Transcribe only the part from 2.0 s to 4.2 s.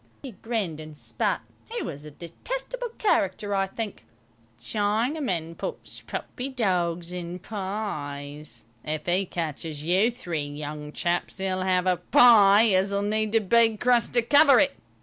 a detestable character, I think.